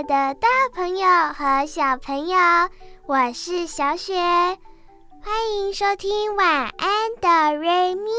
[0.00, 2.38] 爱的大朋友和小朋友，
[3.04, 6.88] 我是小雪，欢迎收听晚安
[7.20, 8.10] 的瑞咪。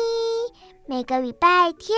[0.86, 1.98] 每个礼拜天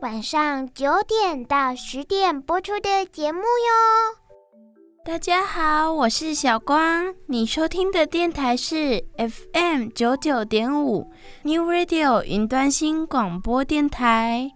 [0.00, 4.16] 晚上九点到十点播出的节目哟。
[5.04, 11.10] 大家好，我是小光，你收听的电台是 FM 九九点五
[11.42, 14.52] New Radio 云端新广播电台。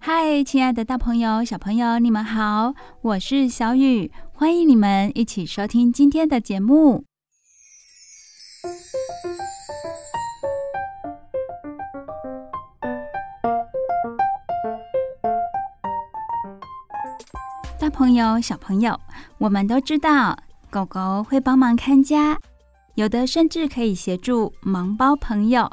[0.00, 7.04] 嗨，亲爱的大朋友、小朋友，你们好，我是小雨，欢迎你们一起收听今天的节目。
[17.78, 18.98] 大朋友、小朋友，
[19.38, 20.38] 我们都知道，
[20.70, 22.38] 狗狗会帮忙看家，
[22.94, 25.70] 有的甚至可以协助忙包朋友。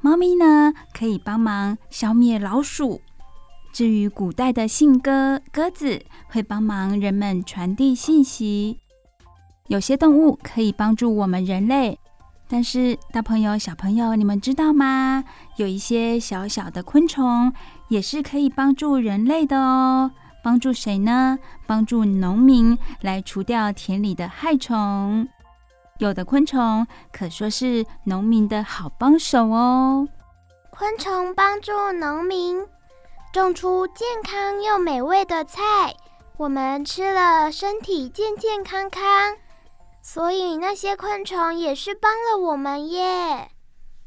[0.00, 3.00] 猫咪呢，可以帮忙消灭老鼠。
[3.74, 8.78] 至于古代的信鸽，鸽子会帮忙人们传递信息。
[9.66, 11.98] 有些动物可以帮助我们人类，
[12.46, 15.24] 但是大朋友、小朋友，你们知道吗？
[15.56, 17.52] 有一些小小的昆虫
[17.88, 20.12] 也是可以帮助人类的哦。
[20.44, 21.36] 帮助谁呢？
[21.66, 25.26] 帮助农民来除掉田里的害虫。
[25.98, 30.06] 有的昆虫可说是农民的好帮手哦。
[30.70, 32.64] 昆虫帮助农民。
[33.34, 35.96] 种出健康又美味的菜，
[36.36, 39.02] 我们吃了身体健健康康，
[40.00, 43.50] 所以那些昆虫也是帮了我们耶。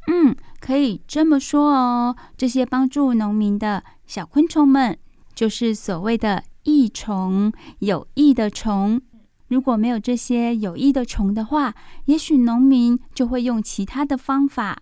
[0.08, 2.16] 嗯，可以这么说哦。
[2.38, 4.98] 这些帮助农民的小昆虫们，
[5.36, 9.02] 就是所谓的益虫，有益的虫。
[9.50, 11.74] 如果没有这些有益的虫的话，
[12.06, 14.80] 也许农民就会用其他的方法，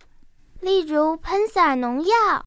[0.62, 2.46] 例如喷洒农药。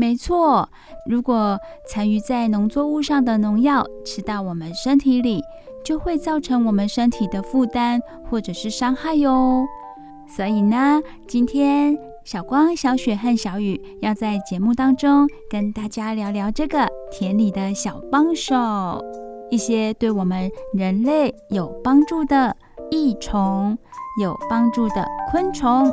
[0.00, 0.68] 没错，
[1.10, 5.42] 如果残余在农作物上的农药吃到我们身体里，
[5.84, 8.00] 就会造成我们身体的负担
[8.30, 9.66] 或者是伤害哟。
[10.28, 18.54] 所以呢，今天小光、小雪和小雨要在节目当中跟大家聊聊这个田里的小帮手，
[19.50, 22.54] 一些对我们人类有帮助的
[22.92, 23.76] 益虫，
[24.22, 25.90] 有帮助的昆虫。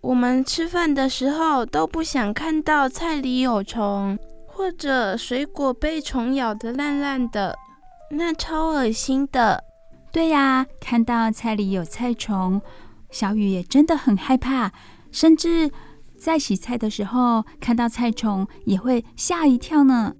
[0.00, 7.56] 我们吃饭的时候都不想看到菜里有虫，或者水果被虫咬得烂烂的，
[8.10, 9.64] 那超恶心的。
[10.12, 12.60] 对呀，看到菜里有菜虫，
[13.10, 14.72] 小雨也真的很害怕，
[15.10, 15.70] 甚至
[16.18, 20.14] 在洗菜的时候看到菜虫也会吓一跳呢。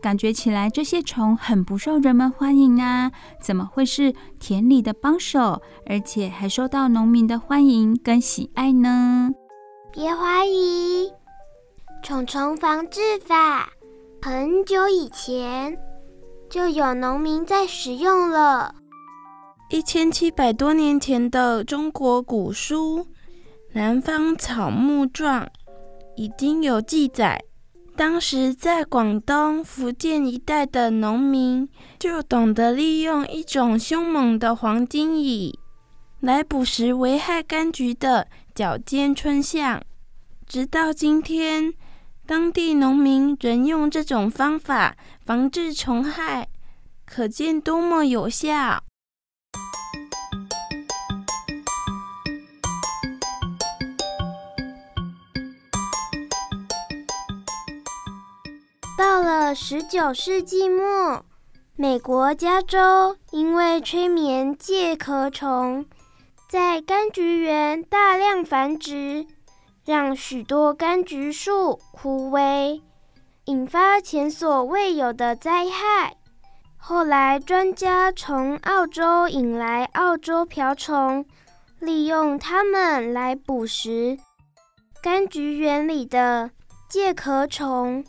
[0.00, 3.10] 感觉起来这些虫很不受人们欢迎啊！
[3.42, 9.30] 怎么会是田里的帮手，而且还受到农民的欢迎跟喜爱呢？
[9.92, 11.12] 别怀疑，
[12.02, 13.68] 虫虫防治法
[14.22, 15.76] 很久以前
[16.48, 18.76] 就有农民在使用了。
[19.70, 23.00] 一千七百多年前的中国古书
[23.72, 25.42] 《南方草木状》
[26.16, 27.44] 已经有记载。
[27.98, 35.58] 当时在广东、福建一带的农民就懂得利用一种凶猛的黄金蚁
[36.20, 39.82] 来捕食危害柑橘的脚尖春象。
[40.46, 41.74] 直到今天，
[42.24, 46.48] 当地农民仍用这种方法防治虫害，
[47.04, 48.80] 可见多么有效。
[58.98, 61.24] 到了十九世纪末，
[61.76, 65.86] 美国加州因为催眠介壳虫
[66.50, 69.24] 在柑橘园大量繁殖，
[69.84, 72.80] 让许多柑橘树枯萎，
[73.44, 76.16] 引发前所未有的灾害。
[76.76, 81.24] 后来，专家从澳洲引来澳洲瓢虫，
[81.78, 84.18] 利用它们来捕食
[85.00, 86.50] 柑橘园里的
[86.90, 88.04] 介壳虫。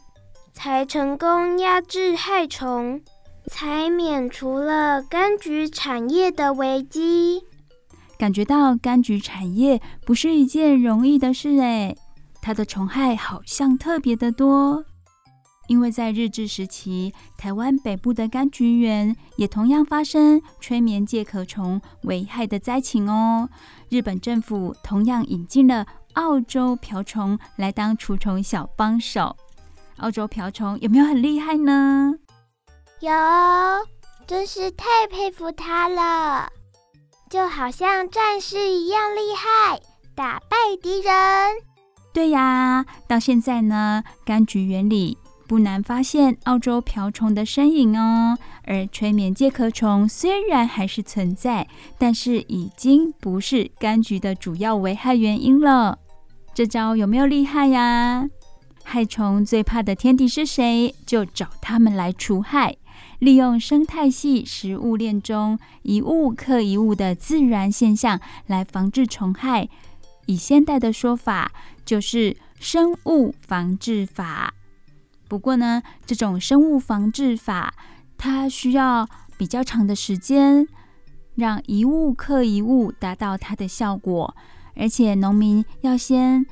[0.62, 3.02] 才成功压制害虫，
[3.48, 7.46] 才免除了柑橘产业的危机。
[8.18, 11.96] 感觉到柑橘产业不是一件容易的事诶，
[12.42, 14.84] 它的虫害好像特别的多。
[15.70, 23.48] 因为在日治时期，台湾北部的柑橘园也同样发生催眠介壳虫危害的灾情哦。
[23.88, 29.34] 日本政府同样引进了澳洲瓢虫来当除虫小帮手。
[30.00, 32.14] 澳洲瓢虫有没有很厉害呢？
[33.00, 33.12] 有，
[34.28, 36.50] 真是太佩服它了，
[37.30, 39.80] 就好像战士一样厉害，
[40.16, 41.14] 打败敌人。
[42.12, 45.18] 对呀，到现在呢，柑橘园里。
[45.48, 51.68] 不难发现澳洲瓢虫的身影哦，而催眠介壳虫虽然还是存在，
[51.98, 55.98] 但是已经不是柑橘的主要危害原因了。
[56.54, 58.30] 这招有没有厉害呀？
[58.92, 60.96] 害虫最怕的天敌是谁？
[61.06, 62.76] 就找他们来除害，
[63.20, 69.70] 利用生态系食物链中一物克一物的自然现象来防治虫害。
[70.26, 71.52] 以现代的说法，
[71.86, 74.56] 就是生物防治法。
[75.28, 77.72] 不过呢，这种生物防治法，
[78.18, 79.08] 它需要
[79.38, 80.68] 比较长的时间，
[81.36, 84.36] 让一物克一物达到它的效果。
[84.76, 86.44] 而且农民要先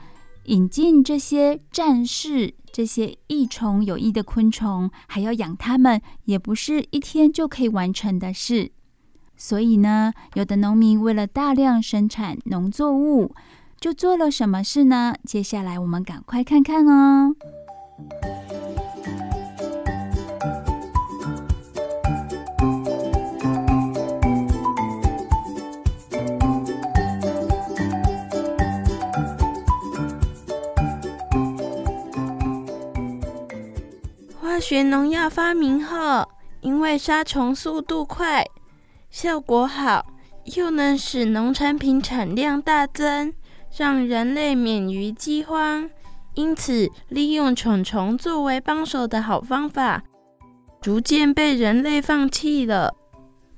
[0.48, 8.72] 引进这些战士、这些益虫有益的昆虫，还要养它们，也不是一天就可以完成的事。
[9.36, 13.36] 所以呢，有的农民为了大量生产农作物，
[13.80, 15.14] 就做了什么事呢？
[15.24, 17.36] 接下来我们赶快看看哦。
[34.70, 36.28] 学农药发明后，
[36.60, 38.46] 因为杀虫速度快、
[39.10, 40.06] 效果好，
[40.58, 43.34] 又能使农产品产量大增，
[43.78, 45.90] 让人类免于饥荒，
[46.34, 50.04] 因此利用虫虫作为帮手的好方法，
[50.82, 52.94] 逐渐被人类放弃了。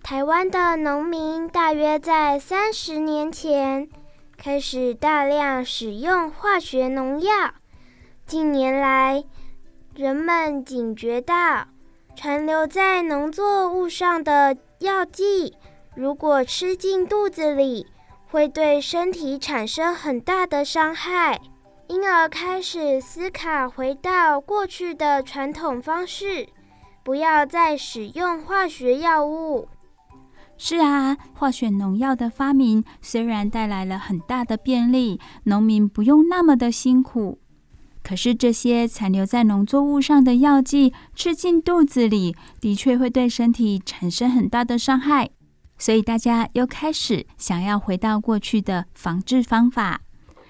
[0.04, 3.90] 台湾的农民大约在三十年前
[4.38, 7.32] 开始大量使用化学农药，
[8.28, 9.24] 近年来，
[10.00, 11.68] 人们警觉到，
[12.16, 15.54] 残留在农作物上的药剂，
[15.94, 17.86] 如果吃进肚子里，
[18.32, 21.42] 会对身体产生很大的伤害，
[21.88, 26.48] 因而开始思考回到过去的传统方式，
[27.04, 29.68] 不要再使用化学药物。
[30.58, 37.38] 是啊，化学农药的发明虽然带来了很大的便利，农民不用那么的辛苦。
[38.10, 45.30] 可是这些残留在农作物上的药剂吃进肚子里，的确会对身体产生很大的伤害。
[45.78, 50.02] 所以大家又开始想要回到过去的防治方法，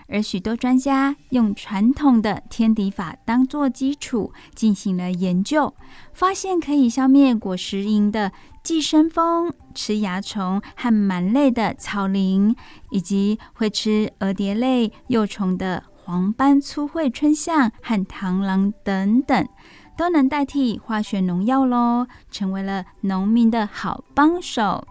[0.08, 5.76] 而许多专家用传统的天敌法当做基础进行了研究，
[6.14, 8.32] 发现可以消灭果实蝇的
[8.64, 12.56] 寄生蜂、吃蚜虫和螨类的草蛉，
[12.90, 15.84] 以及会吃蛾蝶类幼虫的。
[16.10, 19.48] 黄斑粗喙春象和螳螂等等，
[19.96, 24.88] 都能代替化学农药喽，成为了农民的好帮手。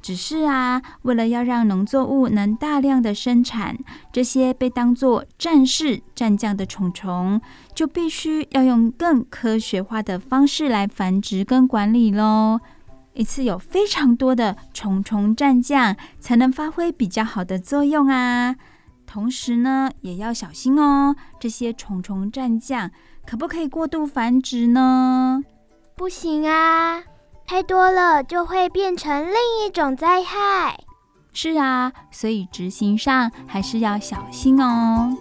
[0.00, 3.76] 只是啊，为了要让农作物能大量的生产，
[4.12, 7.40] 这些被当作战士、战将的虫虫，
[7.74, 12.60] 就必须要用更科学化的方式来繁殖跟管理喽。
[13.14, 18.54] 一次有非常多的虫虫战将，才能发挥比较好的作用啊。
[19.06, 21.14] 同时呢，也要小心哦。
[21.38, 22.90] 这些虫虫战将
[23.26, 25.42] 可不可以过度繁殖呢？
[25.96, 27.02] 不行啊，
[27.46, 30.78] 太多了就会变成另一种灾害。
[31.32, 35.16] 是啊，所以执行上还是要小心哦。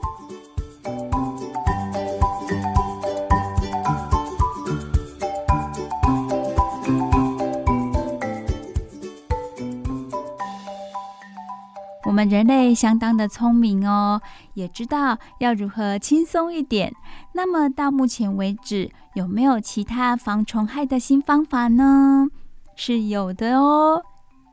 [12.06, 14.22] 我们人类相当的聪明哦，
[14.54, 16.94] 也知道要如何轻松一点。
[17.34, 22.28] 那么到目前为止，有没有其他防虫害的新方法呢？
[22.76, 24.04] 是有的哦。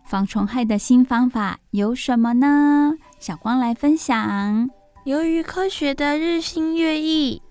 [0.04, 2.94] 防虫害的新方法有什么呢？
[3.18, 4.70] 小光来分享。
[5.04, 7.42] 由于科学的日新月异，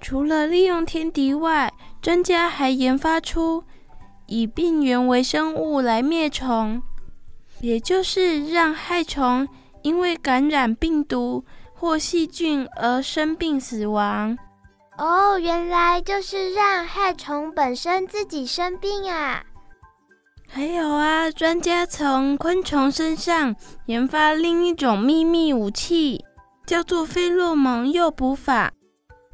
[0.00, 3.64] 除了利用天敌外，专家还研发出
[4.26, 6.82] 以病原微生物来灭虫。
[7.60, 9.48] 也就是让害虫
[9.82, 14.36] 因为感染病毒或细菌而生病死亡。
[14.96, 19.44] 哦，原来就是让害虫本身自己生病啊！
[20.48, 23.54] 还有啊，专家从昆虫身上
[23.86, 26.24] 研发另一种秘密武器，
[26.66, 28.72] 叫做费洛蒙诱捕法。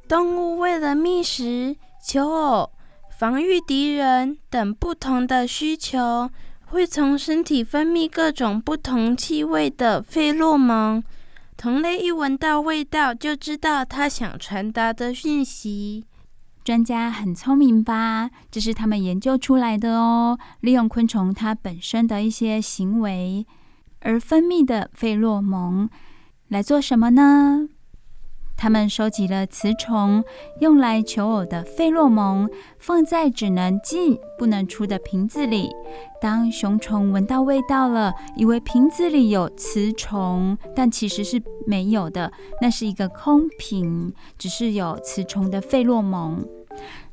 [0.07, 1.77] 动物为了觅食、
[2.07, 2.71] 求偶、
[3.19, 6.29] 防御敌人等不同的需求，
[6.75, 11.01] 会从身体分泌各种不同气味的费洛蒙。
[11.57, 16.05] 同类一闻到味道，就知道它想传达的讯息。
[16.65, 18.29] 专家很聪明吧？
[18.51, 20.37] 这是他们研究出来的哦。
[20.63, 23.47] 利用昆虫它本身的一些行为
[24.01, 25.89] 而分泌的费洛蒙
[26.49, 27.69] 来做什么呢？
[28.57, 30.25] 他们收集了雌虫
[30.61, 35.71] 用来求偶的费洛蒙，放在只能进不能出的瓶子里。
[36.21, 42.33] 当雄虫闻到味道了，以为瓶子里有雌虫，但其实是没有的，
[42.63, 46.43] 那是一个空瓶，只是有雌虫的费洛蒙。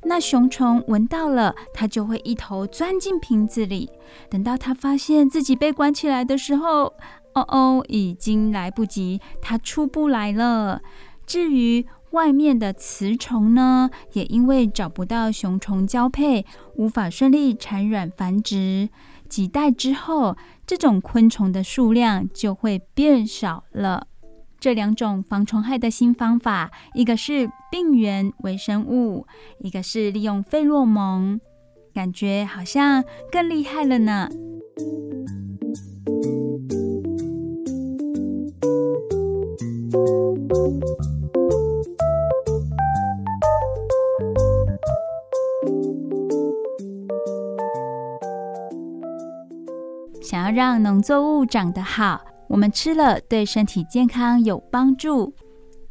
[0.03, 3.89] 那雄虫闻到了，它就会一头钻进瓶子里。
[4.29, 6.93] 等到它发现自己被关起来的时候，
[7.33, 10.81] 哦哦，已经来不及，它出不来了。
[11.32, 16.46] 至于外面的雌虫呢，也因为找不到雄虫交配，
[16.76, 18.90] 无法顺利产卵繁殖。
[19.30, 20.36] 几代之后，
[20.68, 24.08] 这种昆虫的数量就会变少了。
[24.60, 29.26] 这两种防虫害的新方法，一个是病原微生物，
[29.60, 31.40] 一个是利用费洛蒙，
[31.94, 34.28] 感觉好像更厉害了呢。
[50.32, 55.34] 想要让农作物长得好，我们吃了对身体健康有帮助，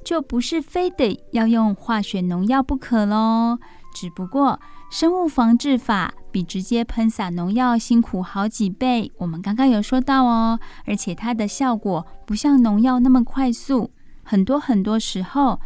[0.02, 3.58] 就不是非得要用化学农药不可喽。
[3.94, 4.58] 只不过
[4.90, 13.90] 生物防治法比直接喷洒农药辛苦好几倍，我们刚刚有说到哦，而且它的效果不像农药那么快速，
[14.22, 15.60] 很多很多时候。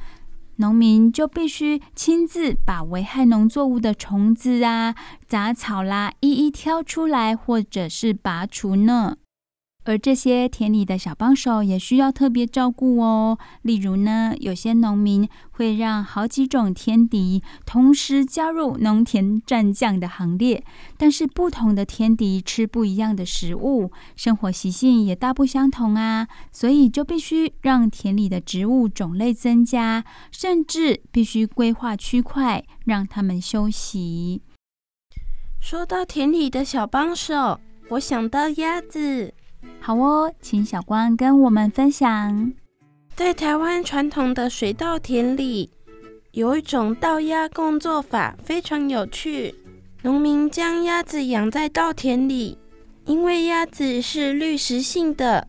[0.56, 4.94] 农民就必须亲自把危害农作物的虫子啊、
[5.26, 9.16] 杂草啦，一一挑出来，或者是拔除呢。
[9.84, 13.38] 而这些田里的小帮手也需要特别照顾哦。
[13.62, 20.64] 例如呢，有些农民会让好几种天敌同时加入农田战将的行列，
[20.96, 26.26] 但是不同的天敌吃不一样的食物，生活习性也大不相同啊。
[26.50, 34.42] 所以就必须让田里的植物种类增加，甚至必须规划区块让他们休息。
[35.60, 37.60] 说到田里的小帮手，
[37.90, 39.34] 我想到鸭子。
[39.80, 42.52] 好哦，请小光跟我们分享。
[43.14, 45.70] 在台湾传统的水稻田里，
[46.32, 49.54] 有一种稻鸭共作法，非常有趣。
[50.02, 52.58] 农民将鸭子养在稻田里，
[53.06, 55.46] 因为鸭子是滤食性的，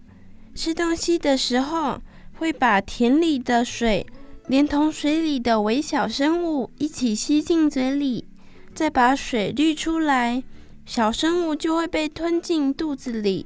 [0.54, 2.00] 吃东西的时候
[2.38, 4.06] 会把田里的水
[4.48, 8.26] 连同水里的微小生物一起吸进嘴里，
[8.74, 10.44] 再把水滤出来，
[10.86, 13.46] 小生物就会被吞进肚子里。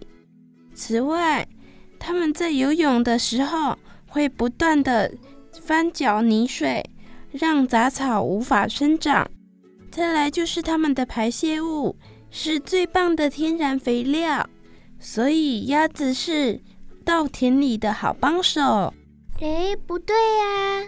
[0.80, 1.46] 此外，
[2.00, 5.12] 他们在游泳的时候会不断地
[5.62, 6.90] 翻搅泥水，
[7.34, 9.30] 让杂草无法生长。
[9.92, 11.98] 再来就是它们的排泄物
[12.32, 14.48] 是最棒的天然肥料，
[15.00, 16.62] 所以鸭子是
[17.04, 18.94] 稻田里的好帮手。
[19.42, 20.88] 诶，不对呀，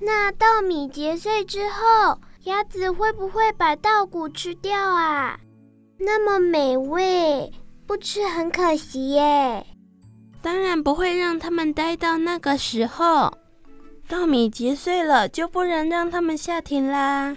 [0.00, 5.38] 那稻米结穗之后，鸭子会不会把稻谷吃掉啊？
[5.98, 7.52] 那么美味。
[7.86, 9.64] 不吃很可惜耶，
[10.42, 13.32] 当然不会让他们待到那个时候。
[14.08, 17.36] 稻米结穗了，就不能让他们下田啦。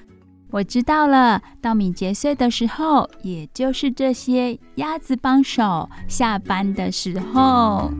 [0.51, 7.91] 我知道了，稻米结穗的时候，也就是这些鸭子帮手下班的时候。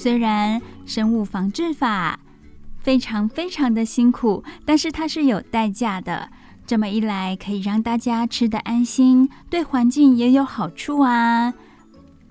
[0.00, 2.20] 虽然生物防治法
[2.78, 6.30] 非常非常的辛苦，但是它是有代价的。
[6.64, 11.52] 这么一来，可以让大家吃得安心，对环境也有好处啊。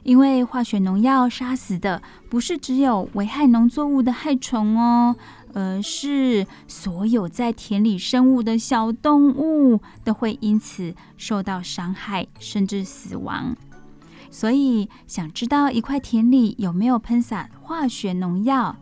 [0.03, 5.17] 因为化学农药杀死的不是只有危害农作物的害虫哦，
[5.53, 13.53] 而是所有在田里生物的小动物都会因此受到伤害，甚至死亡。
[14.29, 18.75] 所以，想知道一块田里有没有喷洒化学农药，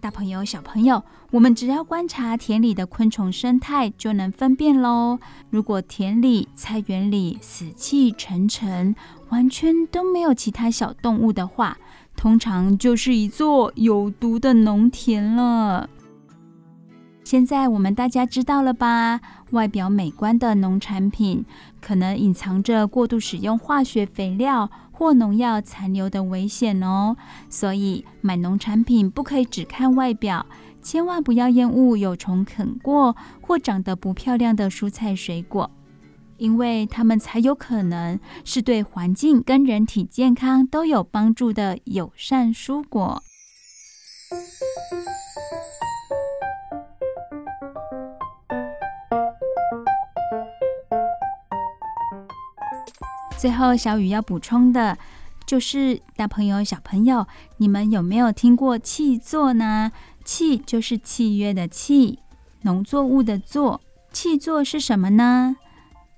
[0.00, 5.18] 大朋友、小朋友，我们只要观察田里的昆虫生态，就能分辨喽。
[5.50, 8.94] 如果田里、菜园里死气沉沉，
[9.28, 11.78] 完全都没有其他小动物的话，
[12.16, 15.88] 通常就是一座有毒的农田了。
[17.32, 19.18] 现在我们大家知道了吧？
[19.52, 21.42] 外表美观的农产品，
[21.80, 27.16] 可能隐藏着过度使用化学肥料或农药残留的危险哦。
[27.48, 30.44] 所以买农产品不可以只看外表，
[30.82, 35.70] 千万不要厌恶有虫啃过或长得不漂亮的蔬菜水果，
[36.36, 43.22] 因为它们才有可能是对环境跟人体健康都有帮助的友善蔬果。
[53.42, 54.96] 最后，小雨要补充的，
[55.44, 59.90] 就是大朋友、小朋友，你们有没有听过契作呢？
[60.24, 62.20] 契就是契约的契，
[62.60, 63.80] 农作物的作。
[64.12, 65.56] 契作是什么呢？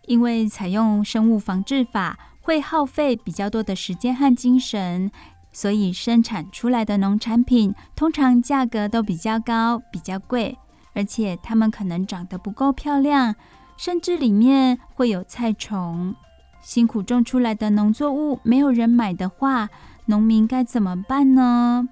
[0.06, 5.10] 因为采用生物防治法，会耗费比较多的时间和精神，
[5.50, 10.58] 所以生产出来的农产品通常价格都比较高、比较贵，
[10.92, 13.34] 而且它们可能长得不够漂亮，
[13.78, 16.14] 甚至里面会有菜虫。
[16.64, 19.68] 辛苦种出来的农作物没有人买的话，
[20.06, 21.86] 农民该怎么办呢？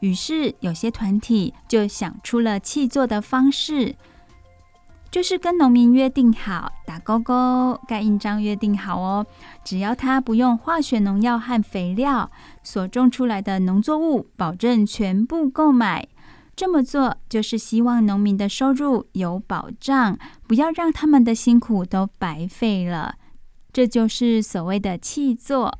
[0.00, 3.96] 于是有些团体就想出了契作的方式，
[5.10, 9.26] 就是跟农民约定好，打勾勾盖印章，约定好哦，
[9.64, 12.30] 只要他不用化学农药和肥料，
[12.62, 16.06] 所种出来的农作物保证全部购买。
[16.54, 23.14] 这么做就是希望农民的收入有保障，不要让他们的辛苦都白费了。
[23.72, 25.78] 这就是所谓的气作。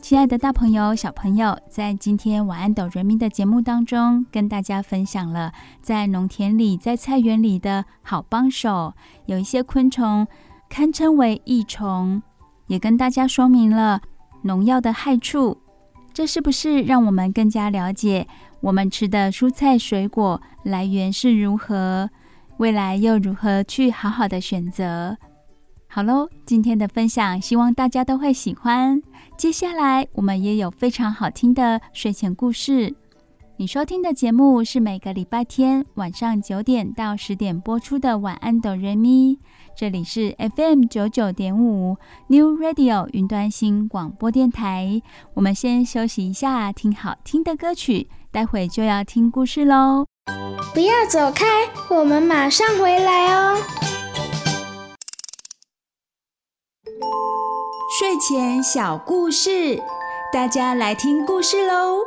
[0.00, 8.94] 亲爱的大朋友、小朋友，在今天晚安哆瑞咪的节目当中，跟大家分享了在农田里、在菜园里的好帮手，
[9.26, 10.26] 有一些昆虫。
[10.68, 12.22] 堪称为益虫，
[12.66, 14.00] 也跟大家说明了
[14.42, 15.58] 农药的害处。
[16.12, 18.26] 这是不是让我们更加了解
[18.60, 22.08] 我们吃的蔬菜水果来源是如何？
[22.58, 25.16] 未来又如何去好好的选择？
[25.88, 29.02] 好喽，今天的分享希望大家都会喜欢。
[29.36, 32.94] 接下来我们也有非常好听的睡前故事。
[33.56, 39.38] 你收听的节目是每个礼拜天晚上九点到十点播出的晚安哆瑞咪。
[39.76, 45.00] 这里是 FM 九九点五 New Radio 云端新广播电台。
[45.34, 50.06] 我们先休息一下，听好听的歌曲，待会就要听故事喽。
[50.74, 51.46] 不要走开，
[51.90, 53.56] 我们马上回来哦。
[58.00, 59.80] 睡前小故事，
[60.32, 62.00] 大家来听故事喽。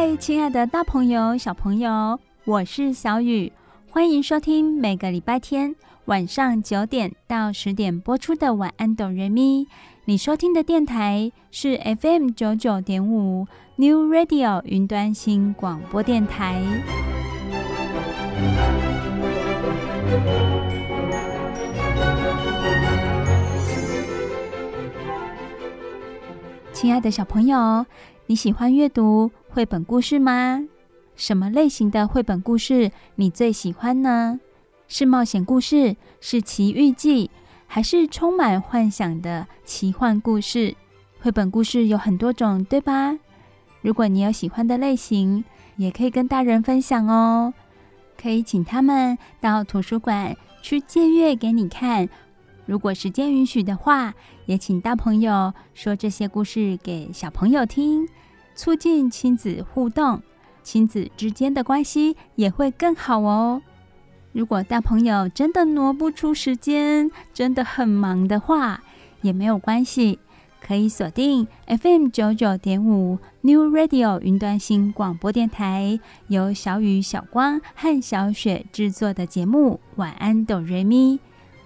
[0.00, 3.52] 嗨亲爱的大朋友、小朋友，我是小雨，
[3.90, 9.64] 欢迎收听每个礼拜天晚上九点到十点播出的《晚安哆瑞咪》。
[10.04, 16.62] 你收听的电台是 FM 九九点五 New Radio 云端新广播电台。
[26.72, 27.84] 亲爱的小朋友，
[28.26, 30.62] 你喜欢阅读绘本故事吗？
[31.16, 34.38] 什么类型的绘本故事你最喜欢呢？
[34.86, 37.30] 是冒险故事，是奇遇记，
[37.66, 40.76] 还是充满幻想的奇幻故事？
[41.20, 43.18] 绘本故事有很多种，对吧？
[43.80, 45.42] 如果你有喜欢的类型，
[45.76, 47.52] 也可以跟大人分享哦。
[48.20, 52.08] 可以请他们到图书馆去借阅给你看。
[52.66, 58.06] 如果时间允许的话，也请大朋友说这些故事给小朋友听。
[58.58, 60.20] 促进亲子互动，
[60.64, 63.62] 亲子之间的关系也会更好哦。
[64.32, 68.82] 如果大朋友真的挪不出时间，真的很忙的话，
[69.22, 70.18] 也没有关系，
[70.60, 81.14] 可以锁定 FM 九九点五 New Radio 云端新广播电台，由小雨、小光和小雪制作的节目《晚安哆瑞咪》。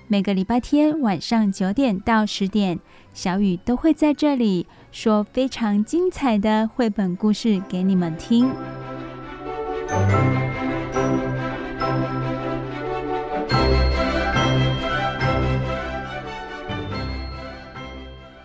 [0.09, 2.79] 每个礼拜天晚上九点到十点，
[3.15, 8.51] 小雨都会在这里说非常精彩的绘本故事给你们听。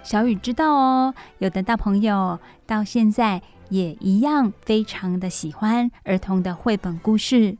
[0.02, 7.58] 小雨知道哦，有的大朋友到现在也一样非常的喜欢儿童的绘本故事，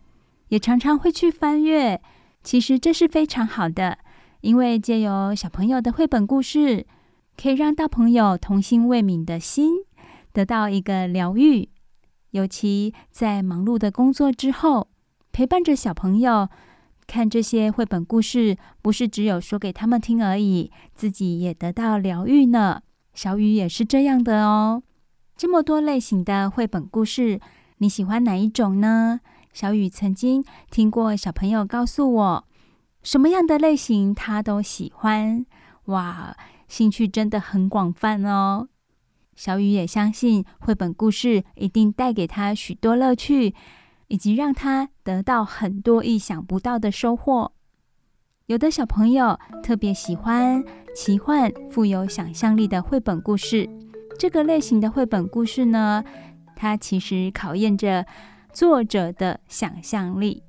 [0.48, 2.02] 也常常会去翻阅。
[2.42, 3.98] 其实这是非常好的，
[4.40, 6.86] 因为借由小朋友的绘本故事，
[7.42, 9.76] 可以让大朋友童心未泯的心
[10.34, 11.70] 得到一个疗愈。
[12.32, 14.90] 尤其在忙碌的工作之后，
[15.32, 16.50] 陪伴着小朋友。
[17.06, 22.82] 看这些绘本故事，不是只有说给他们听而已，自己也得到疗愈呢。
[23.14, 24.84] 小雨也是这样的哦。
[25.38, 27.40] 这么多类型的绘本故事，
[27.78, 29.22] 你喜欢哪一种呢？
[29.54, 32.48] 小雨曾经听过小朋友告诉我，
[33.04, 35.46] 什么样的类型他都喜欢。
[35.86, 36.36] 哇，
[36.68, 38.68] 兴趣真的很广泛哦。
[39.36, 43.54] 小雨也相信，绘本故事一定带给他许多乐趣。
[44.10, 47.52] 以及让他得到很多意想不到的收获。
[48.46, 50.64] 有的小朋友特别喜欢
[50.96, 53.70] 奇幻、富有想象力的绘本故事。
[54.18, 56.02] 这个类型的绘本故事呢，
[56.56, 58.06] 它其实考验着
[58.54, 60.42] 作者的想象力。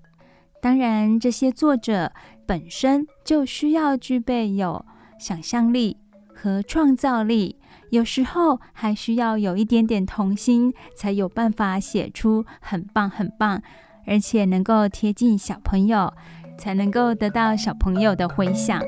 [0.63, 2.13] 当然，这些作者
[2.47, 4.87] 本身就需要具备有
[5.19, 5.97] 想象力
[6.41, 7.57] 和创造力。
[7.91, 13.61] 有时候还需要有一点点童心，才有办法写出很棒很棒，
[14.07, 16.13] 而且能够贴近小朋友，
[16.59, 18.81] 才能够得到小朋友的回响。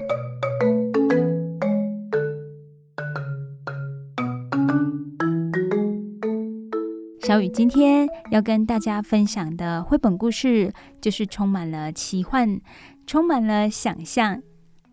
[7.22, 12.60] 小雨今天要跟大家分享的绘本故事，就是充满了奇幻，
[13.06, 14.42] 充满了想象。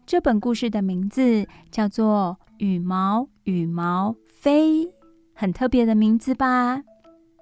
[0.06, 4.86] 这本故事的名字叫做《羽毛羽毛飞》，
[5.34, 6.82] 很特别的名字吧？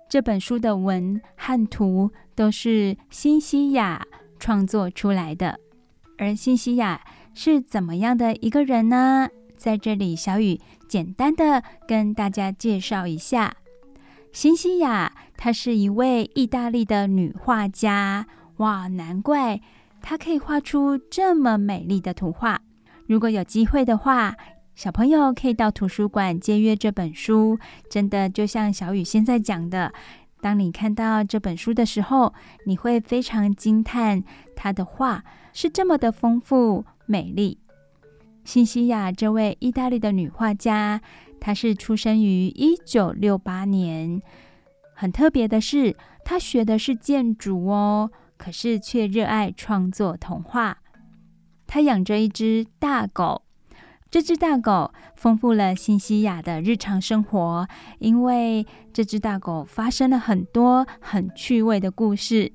[0.09, 4.05] 这本书的文和图都是辛西亚
[4.39, 5.59] 创作出来的。
[6.17, 7.01] 而辛西亚
[7.33, 9.27] 是怎么样的一个人呢？
[9.57, 13.55] 在这里，小雨简单的跟大家介绍一下。
[14.31, 19.59] 辛西亚她是一位意大利的女画家，哇，难怪。
[20.01, 22.61] 她可以画出这么美丽的图画。
[23.07, 24.35] 如果有机会的话，
[24.75, 27.57] 小朋友可以到图书馆借阅这本书。
[27.89, 29.93] 真的就像小雨现在讲的，
[30.41, 32.33] 当你看到这本书的时候，
[32.65, 37.57] 你会非常惊叹，他的画是这么的丰富美丽。
[38.43, 41.01] 辛西亚这位意大利的女画家，
[41.39, 44.21] 她是出生于一九六八年。
[44.93, 48.11] 很特别的是，她学的是建筑哦。
[48.37, 50.77] 可是却热爱创作童话。
[51.65, 53.44] 她养着一只大狗，
[54.15, 57.67] 这只大狗丰富了辛西亚的日常生活，
[57.99, 62.53] 因为这只大狗发生了很多很趣味的故事。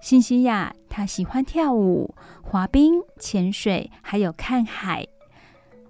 [0.00, 5.06] 辛西亚他喜欢跳舞、滑冰、潜水，还有看海。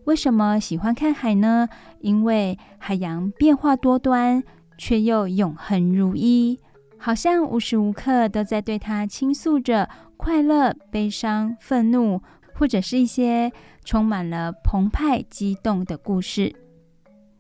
[0.07, 1.69] 为什么喜欢看海呢？
[2.01, 4.43] 因为海洋变化多端，
[4.77, 6.59] 却又永恒如一。
[6.99, 12.21] 好像无时无刻都在对他倾诉着快乐、悲伤、愤怒，
[12.55, 13.53] 或者是一些
[13.87, 16.55] 充满了澎湃、激动的故事。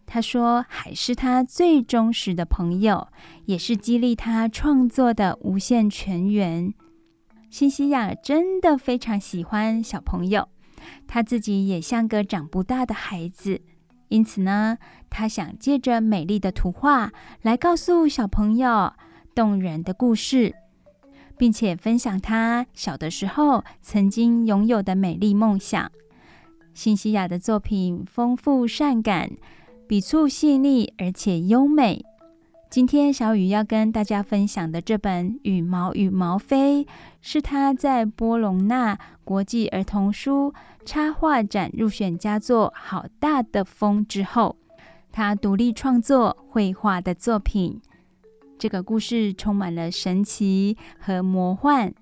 [0.06, 3.08] 他说，海是他最忠实的朋友，
[3.44, 6.72] 也是激励他创作的无限泉源。
[7.50, 10.48] 辛西亚真的非常喜欢小朋友，
[11.08, 13.60] 他自己也像个长不大的孩子，
[14.08, 14.78] 因此呢，
[15.10, 17.10] 他想借着美丽的图画
[17.42, 18.92] 来告诉小朋友。
[19.34, 20.54] 动人的故事，
[21.36, 25.92] 并且分享他小的时候曾经拥有的美丽梦想。
[26.76, 29.30] 辛西亚的作品丰富善感，
[29.88, 32.04] 笔触细腻而且优美。
[32.68, 36.84] 今天小雨要跟大家分享的这本《羽毛羽毛飞》，
[37.22, 40.52] 是他在波隆纳国际儿童书
[40.84, 44.56] 插画展入选佳作《好大的风》之后，
[45.10, 47.80] 他独立创作绘画的作品。
[48.58, 51.94] 这个故事充满了神奇和魔幻，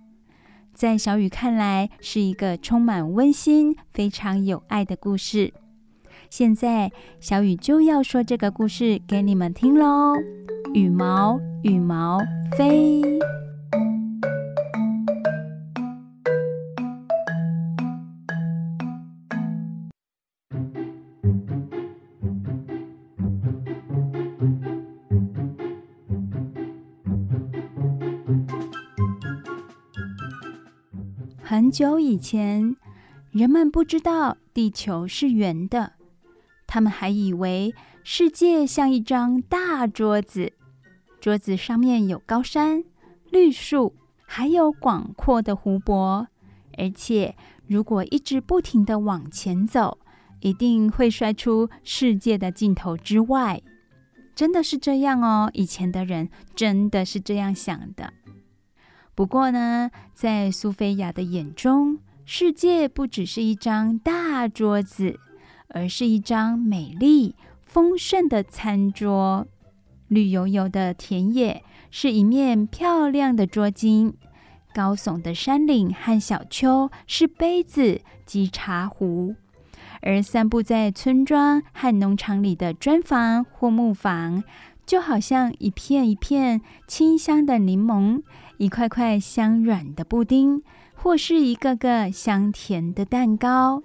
[0.75, 5.55] 在小雨看来是一个充满温馨、非常有爱的故事。
[6.29, 10.15] 现在，小雨就要说这个故事给你们听喽！
[10.75, 12.19] 羽毛，羽毛
[12.59, 13.01] 飞。
[31.55, 32.75] 很久以前，
[33.31, 35.93] 人们不知道地球是圆的，
[36.67, 40.53] 他们还以为世界像一张大桌子，
[41.21, 42.83] 桌子上面有高山、
[43.31, 43.95] 绿树，
[44.27, 46.27] 还有广阔的湖泊。
[46.77, 47.37] 而且，
[47.69, 49.99] 如果一直不停地往前走，
[50.41, 53.63] 一定会摔出世界的尽头之外。
[54.35, 58.13] 真的是这样哦，以前的人真的是这样想的。
[59.15, 65.21] 不过呢，在苏菲亚的眼中，世界不只是一张大桌子，
[65.69, 69.47] 而是一张美丽丰盛的餐桌。
[70.09, 74.15] 绿油油的田野是一面漂亮的桌巾，
[74.75, 79.37] 高耸的山岭和小丘是杯子及茶壶。
[80.03, 84.45] 而散布在村庄和农场里的砖房或木房，
[84.85, 88.23] 就好像一片一片清香的柠檬，
[88.59, 90.63] 一块块香软的布丁，
[90.95, 93.83] 或是一个个香甜的蛋糕。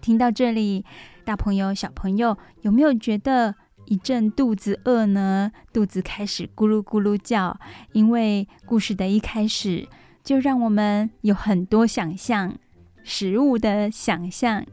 [0.00, 0.84] 听到这里，
[1.24, 5.50] 大朋友、小朋友，有没有觉得一阵肚子饿呢？
[5.72, 7.58] 肚子开始咕噜咕噜叫，
[7.92, 9.88] 因为故事的一开始
[10.22, 12.56] 就让我们有很多想象，
[13.02, 14.64] 食物的想象。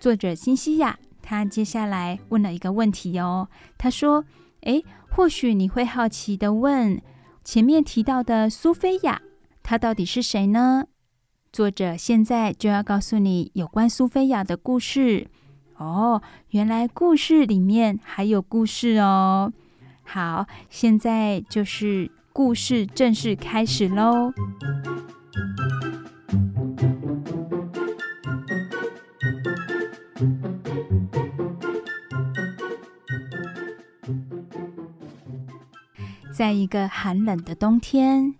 [0.00, 3.48] 作者辛西亚，他接下来问了一个问题哦。
[3.78, 4.24] 他说
[4.62, 7.00] ：“诶，或许你会好奇地问，
[7.46, 9.22] 前面提到的苏菲亚，
[9.62, 10.88] 她到底是谁呢？”
[11.52, 15.28] 作者现在就要告诉你有关苏菲亚的故事
[15.76, 16.20] 哦。
[16.50, 19.52] 原来故事里面还有故事哦。
[20.02, 24.32] 好，现在就是故事正式开始喽。
[36.36, 38.34] 在一个寒冷的冬天，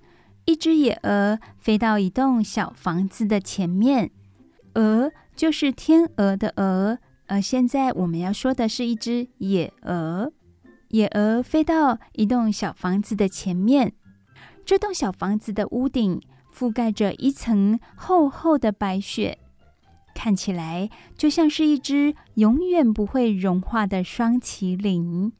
[0.45, 4.11] 一只野鹅飞到一栋小房子的前面。
[4.75, 10.31] 鹅就是天鹅的鹅，而现在我们要说的是一只野鹅。
[10.89, 13.95] 野鹅飞到一栋小房子的前面，
[14.67, 16.21] 这栋小房子的屋顶
[16.55, 19.39] 覆盖着一层厚厚的白雪，
[20.15, 25.33] 看起来就像是一只永远不会融化的双麒麟。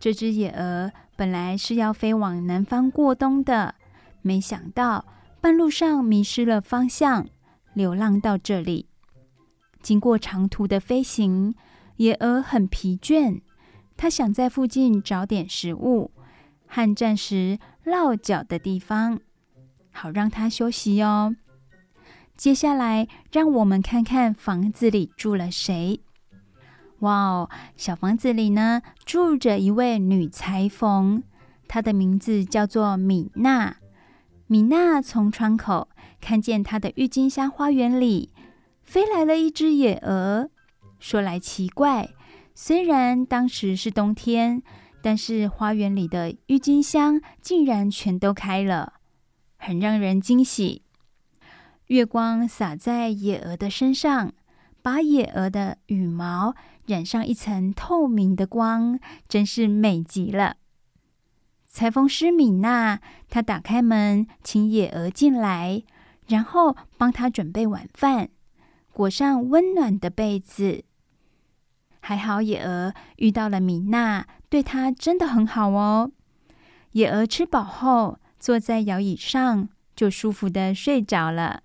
[0.00, 0.90] 这只野鹅
[1.22, 3.76] 本来是要飞往南方过冬的，
[4.22, 5.06] 没想到
[5.40, 7.28] 半路上迷失了方向，
[7.74, 8.88] 流浪到这里。
[9.80, 11.54] 经过长途的飞行，
[11.98, 13.40] 野鹅很疲倦，
[13.96, 16.10] 它想在附近找点食物
[16.66, 19.20] 和暂时落脚的地方，
[19.92, 21.36] 好让它休息哦。
[22.36, 26.00] 接下来，让我们看看房子里住了谁。
[27.02, 27.50] 哇哦！
[27.76, 31.22] 小房子里呢，住着一位女裁缝，
[31.68, 33.76] 她的名字叫做米娜。
[34.46, 35.88] 米娜从窗口
[36.20, 38.32] 看见她的郁金香花园里
[38.82, 40.50] 飞来了一只野鹅。
[41.00, 42.10] 说来奇怪，
[42.54, 44.62] 虽然当时是冬天，
[45.02, 48.94] 但是花园里的郁金香竟然全都开了，
[49.56, 50.82] 很让人惊喜。
[51.88, 54.32] 月光洒在野鹅的身上，
[54.80, 56.54] 把野鹅的羽毛
[56.86, 60.56] 染上一层透明的光，真是美极了。
[61.66, 65.82] 裁缝师米娜，她打开门，请野鹅进来，
[66.26, 68.28] 然后帮她准备晚饭，
[68.92, 70.84] 裹上温暖的被子。
[72.00, 76.10] 还好野鹅遇到了米娜，对她真的很好哦。
[76.90, 81.62] 野鹅吃饱后，坐在摇椅上，就舒服的睡着了。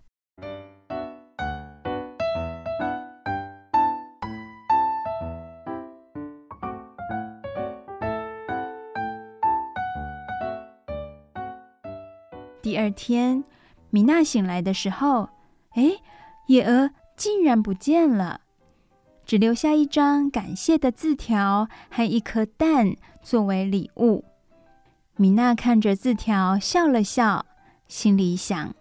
[12.87, 13.43] 二天，
[13.89, 15.27] 米娜醒来的时候，
[15.71, 15.97] 哎，
[16.45, 18.39] 野鹅竟然不见了，
[19.25, 24.23] 只留下一张感谢的字条和一颗蛋作为礼物。
[25.17, 27.45] 米娜看着字条笑了笑，
[27.89, 28.73] 心里想：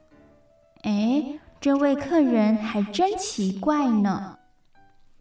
[0.83, 4.39] 哎，这位客人还真奇怪呢。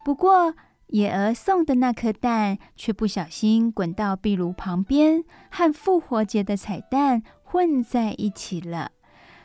[0.03, 0.53] 不过，
[0.89, 8.91] 野鹅送的那颗蛋却不小心滚到壁炉旁边，和复活节的彩蛋混在一起了，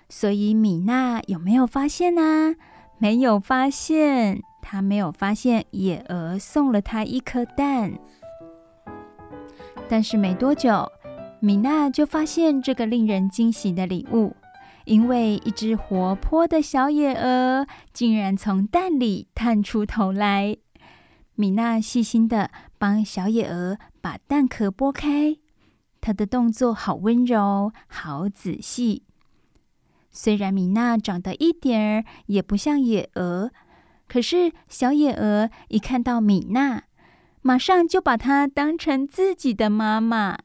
[0.09, 2.57] 所以米娜有没有发现呢？
[2.99, 7.99] 没有发现，她没有发现野鹅送了她一颗蛋。
[9.89, 10.91] 但是没多久，
[11.41, 14.35] 米娜就发现这个令人惊喜的礼物，
[14.85, 20.57] 因为一只活泼的小野鹅竟然从蛋里探出头来。
[21.35, 25.37] 米娜细心的帮小野鹅把蛋壳剥开。
[26.01, 29.05] 他的动作好温柔，好仔细。
[30.11, 33.53] 虽然米娜长得一点儿也不像野鹅，
[34.09, 36.85] 可是小野鹅一看到米娜，
[37.43, 40.39] 马上就把她当成自己的妈妈。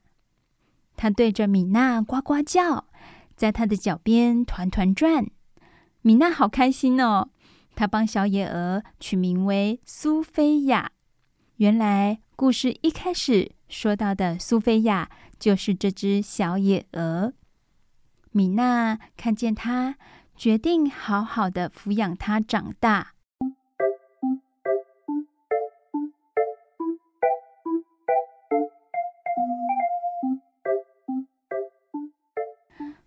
[0.96, 2.86] 它对着米娜呱呱叫，
[3.36, 5.26] 在她的脚边团团转。
[6.02, 7.30] 米娜好开心哦！
[7.76, 10.92] 她帮小野鹅取名为苏菲亚。
[11.58, 17.34] 原来故事一开始说到的苏菲亚就是这只小野鹅。
[18.32, 19.96] 米娜看见它，
[20.36, 23.14] 决定好好的抚养它长大。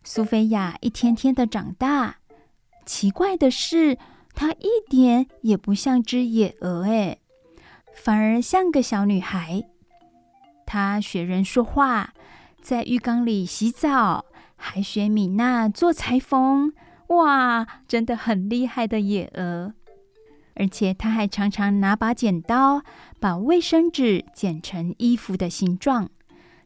[0.02, 2.16] 苏菲亚一天天的长大，
[2.86, 3.98] 奇怪的是，
[4.34, 7.18] 她一点也不像只野鹅哎，
[7.94, 9.68] 反而像个小女孩。
[10.64, 12.14] 她学人说话，
[12.60, 14.24] 在浴缸里洗澡。
[14.60, 16.72] 还学米娜做裁缝，
[17.06, 19.72] 哇，真的很厉害的野鹅！
[20.56, 22.82] 而且他还常常拿把剪刀，
[23.20, 26.10] 把卫生纸剪成衣服的形状，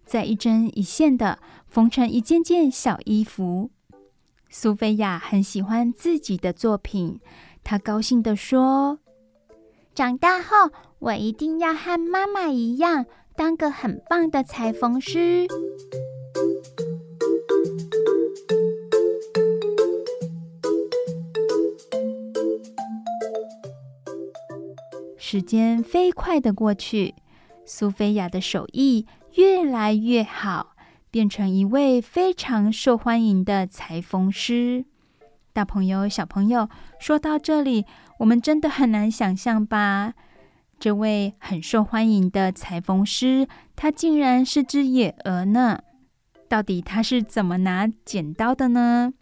[0.06, 3.70] 再一针一线的缝成一件件小衣服。
[4.48, 7.20] 苏菲亚很喜欢自己的作品，
[7.62, 9.00] 她高兴地说
[9.94, 15.46] ：“长大后，我一定要和妈妈一样，当个很棒的裁缝师。”
[25.16, 27.14] 时间飞快的过去，
[27.64, 30.76] 苏菲亚的手艺越来越好，
[31.10, 34.84] 变成一位非常受欢迎的裁缝师。
[35.54, 36.68] 大朋友、小朋友，
[36.98, 37.86] 说到这里，
[38.18, 40.12] 我们真的很难想象吧？
[40.82, 45.78] 这位很受欢迎的裁缝师，他竟然是只野鹅呢？
[46.48, 49.12] 到底他是怎么拿剪刀的呢？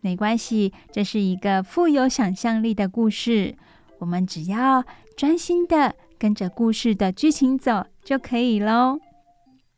[0.00, 3.54] 没关系，这是一个富有想象力的故事。
[3.98, 4.82] 我们只要
[5.18, 8.98] 专心的跟着故事的剧情走就可以喽。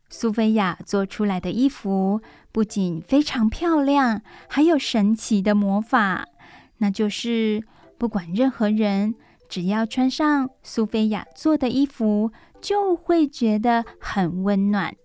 [0.07, 2.21] 苏菲亚做出来的衣服
[2.53, 6.29] 不仅非常漂亮，还有神奇的魔法，
[6.77, 7.61] 那就是
[7.97, 9.15] 不管任何人，
[9.47, 12.31] 只要穿上苏菲亚做的衣服，
[12.61, 14.95] 就会觉得很温暖。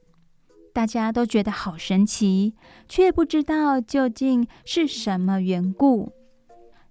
[0.73, 2.55] 大家都觉得好神奇，
[2.89, 6.13] 却不知道究竟是什么缘故。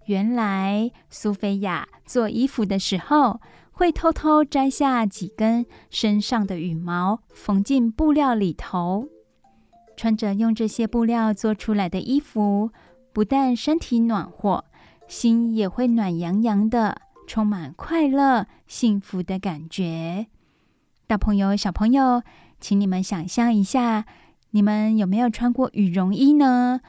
[0.05, 9.07] 原来苏菲亚做衣服的时候，会偷偷摘下几根身上的羽毛，缝进布料里头。
[9.97, 12.71] 穿着用这些布料做出来的衣服，
[13.13, 14.65] 不但身体暖和，
[15.07, 17.01] 心也会暖洋洋的，
[17.31, 20.27] 充满快乐、幸福的感觉。
[21.07, 22.23] 大朋友、小朋友，
[22.59, 24.05] 请你们想象一下，
[24.49, 26.81] 你们有没有穿过羽绒衣呢？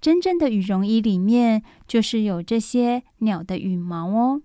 [0.00, 4.42] 真正的羽绒衣里面就是有这些鸟的羽毛哦。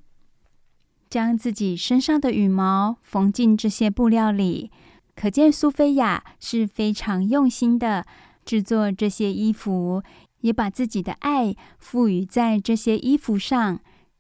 [1.10, 4.70] 将自己身上的羽毛缝进这些布料里，
[5.16, 8.06] 可见苏菲亚是非常用心的
[8.46, 10.04] 制作这些衣服，
[10.42, 13.80] 也把自己的爱赋予在这些衣服上。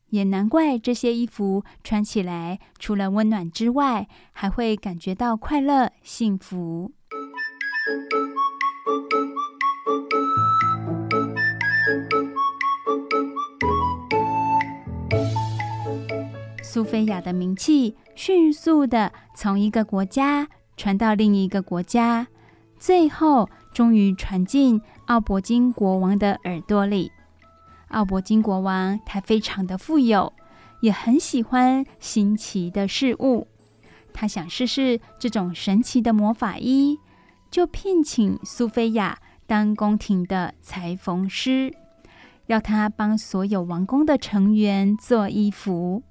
[0.09, 6.91] 也难怪这些衣服穿起来，除了温暖之外，还会感觉到快乐、幸福。
[16.61, 22.27] 苏菲亚的名气迅速的从一个国家传到另一个国家，
[22.77, 27.11] 最后终于传进奥伯金国王的耳朵里。
[27.89, 30.33] 奥柏金国王他非常的富有，
[30.81, 33.47] 也很喜欢新奇的事物。
[34.13, 36.97] 他想试试这种神奇的魔法衣，
[37.51, 41.73] 就聘请苏菲亚当宫廷的裁缝师，
[42.47, 46.03] 要她帮所有王宫的成员做衣服。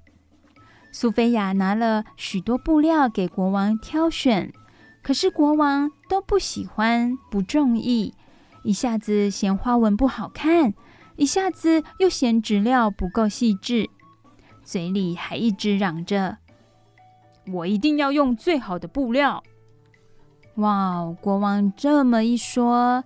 [0.91, 4.51] 苏菲亚拿了许多布料给国王挑选，
[5.01, 8.13] 可是国王都不喜欢，不中意。
[8.63, 10.73] 一下子嫌花纹不好看，
[11.19, 13.89] 一下子又嫌质料不够细致，
[14.63, 16.37] 嘴里还一直嚷着
[17.51, 19.43] ：“我一定要用最好的布料。”
[20.55, 23.03] 哇，国王这么一说，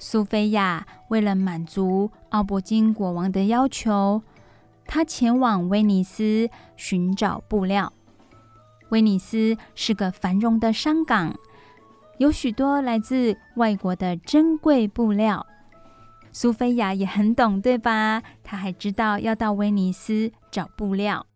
[0.00, 4.20] 苏菲亚为了满足奥伯金国王的要求。
[4.84, 7.92] 他前往威尼斯寻找布料。
[8.88, 11.38] 威尼斯是个繁荣的商港，
[12.18, 15.46] 有许多来自外国的珍贵布料。
[16.32, 18.22] 苏菲亚也很懂，对吧？
[18.42, 21.26] 她还知道要到威尼斯找布料。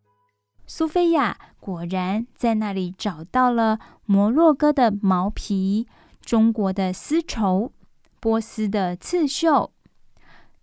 [0.66, 5.86] 苏菲亚果然在那里找到了摩洛哥的毛皮、
[6.20, 7.72] 中国的丝绸、
[8.18, 9.70] 波斯的刺绣。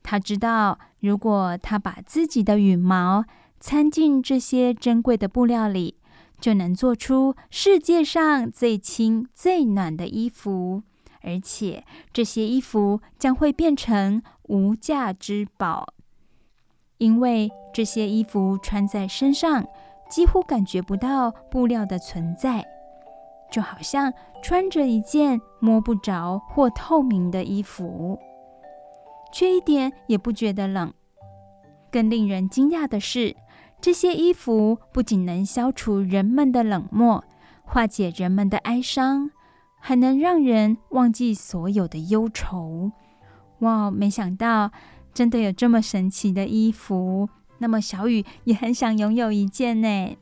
[0.01, 3.23] 她知道，如果她把自己的羽毛
[3.59, 5.95] 掺进这些珍贵的布料里，
[6.39, 10.83] 就能做出世界上最轻、最暖的衣服，
[11.23, 15.87] 而且这些衣服将会变成无价之宝，
[16.97, 19.65] 因为这些衣服穿在身上，
[20.09, 22.65] 几乎感觉不到布料的存在，
[23.49, 24.13] 就好像
[24.43, 28.19] 穿着一件摸不着或透明的衣服。
[29.31, 30.93] 却一点也不觉得冷。
[31.89, 33.35] 更令人惊讶的是，
[33.81, 37.23] 这些衣服不仅能消除人们的冷漠，
[37.63, 39.31] 化解人们的哀伤，
[39.85, 42.89] 还能让人忘记所有的忧愁。
[43.59, 44.71] 哇，没想到
[45.13, 47.27] 真的有这么神奇的衣服。
[47.57, 50.17] 那么小雨也很想拥有一件呢。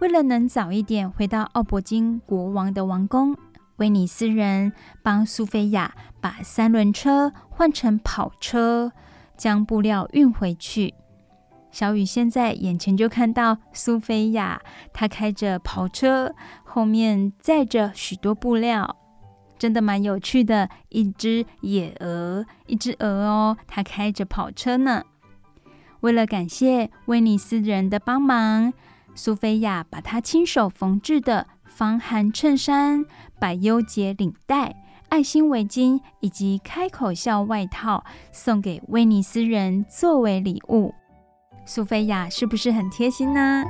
[0.00, 3.36] 为了能早一点回到奥伯金国王的王宫。
[3.76, 4.72] 威尼斯人
[5.02, 8.92] 帮苏菲亚把三轮车换成跑车，
[9.36, 10.94] 将布料运回去。
[11.72, 14.60] 小雨现在眼前就看到苏菲亚，
[14.92, 18.96] 她开着跑车，后面载着许多布料，
[19.58, 20.68] 真的蛮有趣的。
[20.90, 25.02] 一只野鹅，一只鹅哦，它开着跑车呢。
[26.00, 28.72] 为了感谢威尼斯人的帮忙，
[29.14, 33.06] 苏菲亚把她亲手缝制的防寒衬衫、
[33.38, 34.76] 百优结领带、
[35.08, 40.94] 爱心围巾以及开口笑外套送给威尼斯人作为礼物。
[41.64, 43.64] 苏菲亚是不是很贴心呢？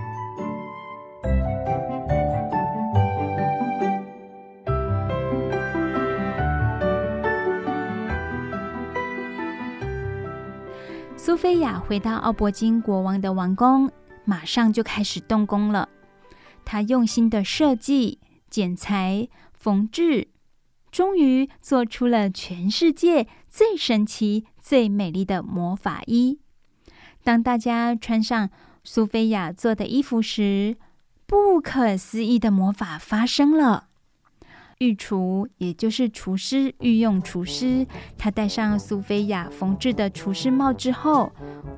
[11.16, 13.90] 苏菲亚回到奥伯金国王的王宫，
[14.24, 15.88] 马上就开始动工了。
[16.64, 18.18] 她用心的设计、
[18.50, 20.28] 剪裁、缝制，
[20.90, 26.40] 终于做出了全世界最神奇、最美丽的魔法衣。
[27.22, 28.50] 当大家穿上
[28.84, 30.76] 苏菲亚做的衣服时，
[31.26, 33.88] 不可思议的魔法发生了。
[34.78, 37.86] 御厨，也就是厨师，御用厨师，
[38.18, 41.32] 他戴上苏菲亚缝制的厨师帽之后，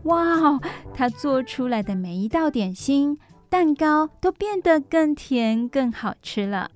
[0.04, 0.58] 哇，
[0.94, 3.18] 他做出来的每一道点心，
[3.50, 6.70] 蛋糕都变得更甜、更好吃了。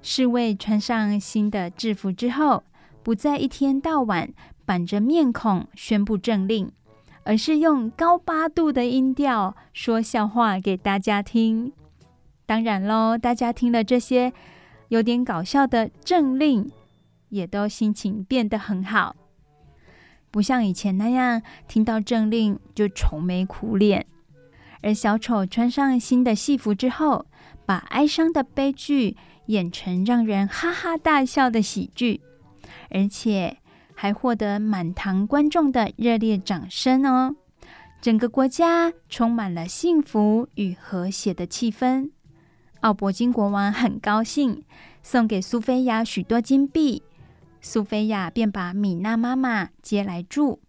[0.00, 2.64] 侍卫穿上新的制服之后，
[3.02, 4.32] 不再一天到晚
[4.64, 6.72] 板着面孔宣布政令，
[7.28, 11.70] 而是用高八度的音调说笑话给大家听。
[12.46, 14.32] 当然喽，大家听了这些
[14.88, 16.72] 有点搞笑的政令，
[17.28, 19.14] 也都心情变得很好，
[20.30, 24.06] 不像以前那样听到政令就愁眉苦脸。
[24.80, 27.26] 而小丑穿上新的戏服之后，
[27.66, 29.18] 把哀伤的悲剧
[29.48, 32.22] 演成让人哈哈大笑的喜剧，
[32.88, 33.58] 而且
[34.00, 37.34] 还获得满堂观众的热烈掌声哦！
[38.00, 42.12] 整个国家充满了幸福与和谐的气氛。
[42.82, 44.62] 奥伯金国王很高兴，
[45.02, 47.02] 送给苏菲亚许多金币，
[47.60, 50.60] 苏菲亚便把米娜妈妈接来住，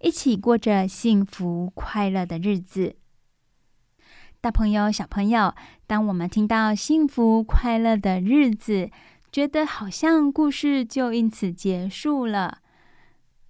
[0.00, 2.94] 一起过着幸福快乐的日子。
[4.40, 5.52] 大朋友、小朋友，
[5.88, 8.92] 当我们听到幸福快乐的日子，
[9.32, 12.58] 觉得好像故事就因此结束了。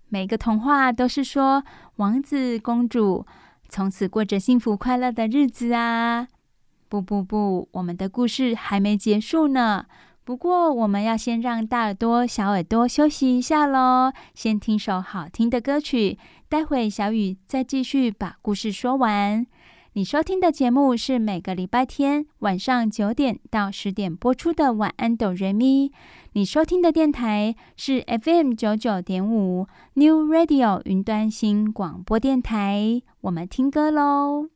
[0.08, 1.64] 每个童话都是说
[1.96, 3.26] 王子公主
[3.68, 6.28] 从此过着幸福快乐的日子啊！
[6.88, 9.84] 不不不，我们的故事还没结束呢。
[10.24, 19.46] 不过，我们要先让大耳朵、小耳朵休息一下喽，先听首好听的歌曲，待会小雨再继续把故事说完。
[19.98, 25.88] 你收听的节目是每个礼拜天晚上九点到十点播出的《晚安，哆瑞咪》。
[26.34, 33.02] 你收听的电台是 FM 九九点五 New Radio 云端新广播电台。
[33.22, 34.46] 我们听歌喽！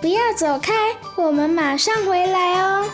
[0.00, 0.72] 不要走开，
[1.18, 2.88] 我们马上回来哦。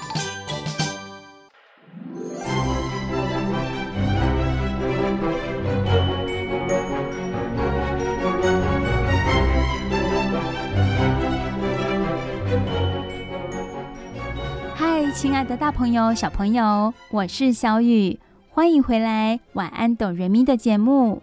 [15.24, 18.20] 亲爱的大朋友、小朋友，我是小雨，
[18.50, 21.16] 欢迎回来《晚安，哆瑞咪》的节目。《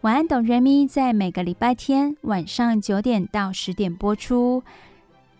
[0.00, 4.64] 晚安，哆瑞咪》在每个礼拜天晚上九点到十点播出。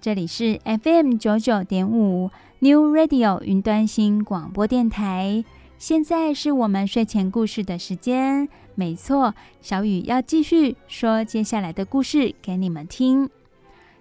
[0.00, 2.30] 这里是 FM 九九点五
[2.60, 5.44] New Radio 云端新广播电台。
[5.78, 13.28] 现在是我们睡前故事的时间，没错，小雨要继续说接下来的故事给你们听。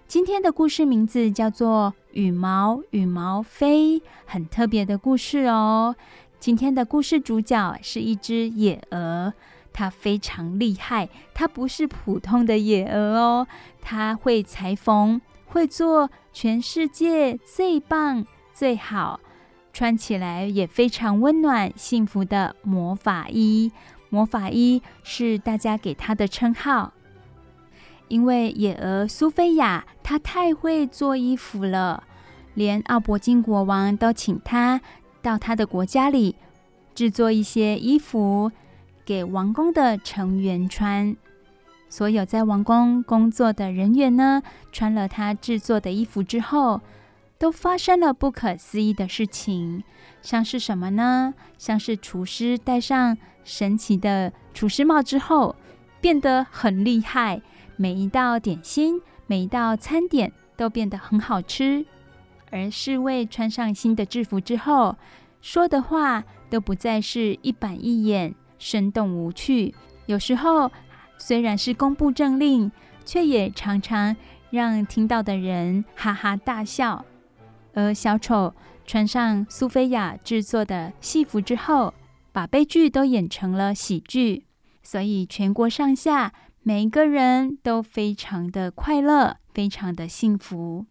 [0.08, 5.94] 今天的故事名字叫做《羽毛羽毛飞》，很特别的故事哦。
[6.40, 9.34] 今天的故事主角是一只野鹅，
[9.70, 13.46] 它非常厉害，它不是普通的野鹅哦，
[13.82, 19.20] 它会裁缝，会做全世界最棒、最好，
[19.74, 23.70] 穿起来也非常温暖、幸福的魔法衣。
[24.08, 26.94] 魔法衣是大家给它的称号，
[28.08, 32.04] 因为野鹅苏菲亚她太会做衣服了，
[32.54, 34.80] 连奥伯金国王都请她
[35.22, 36.36] 到他的国家里
[36.94, 38.50] 制作一些衣服。
[39.04, 41.16] 给王宫的成员穿，
[41.88, 46.82] 所有在王宫工作的人员呢，穿了他制作的衣服之后，
[47.38, 49.82] 都发生了不可思议的事情。
[50.20, 51.32] 像是什么呢？
[51.56, 55.56] 像是厨师戴上神奇的厨师帽之后，
[56.02, 57.40] 变得很厉害，
[57.78, 61.86] 每一道点心、每一道餐点都变得很好吃。
[62.50, 64.96] 而侍卫穿上新的制服之后，
[65.40, 68.34] 说的话都不再是一板一眼。
[68.58, 69.72] 生动无趣，
[70.06, 70.68] 有时候
[71.16, 72.72] 虽然是公布政令，
[73.04, 74.16] 却也常常
[74.50, 77.04] 让听到的人哈哈大笑。
[77.74, 78.52] 而小丑
[78.84, 81.94] 穿上苏菲亚制作的戏服之后，
[82.32, 84.44] 把悲剧都演成了喜剧，
[84.82, 86.32] 所以全国上下
[86.68, 90.84] 每一个人都非常的快乐，非常的幸福。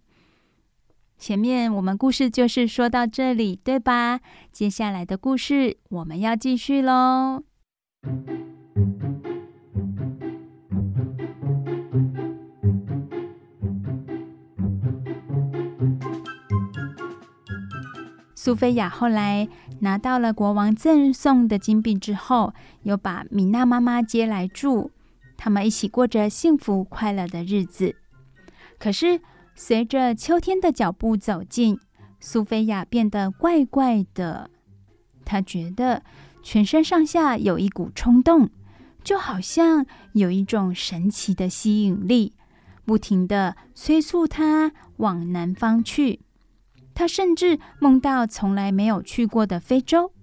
[1.19, 4.19] 前面我们故事就是说到这里，对吧？
[4.51, 7.43] 接下来的故事我们要继续喽。
[18.33, 19.47] 苏菲亚后来
[19.81, 24.89] 拿到了国王赠送的金币之后，又把米娜妈妈接来住，
[25.37, 27.95] 他们一起过着幸福快乐的日子。
[28.77, 29.21] 可是，
[29.55, 31.79] 随着秋天的脚步走近，
[32.19, 34.49] 苏菲亚变得怪怪的，
[35.23, 36.03] 她觉得。
[36.43, 38.49] 全身上下有一股冲动，
[39.03, 42.35] 就好像有一种神奇的吸引力，
[42.85, 46.21] 不停地催促她往南方去。
[46.95, 50.13] 她甚至梦到从来没有去过的非洲。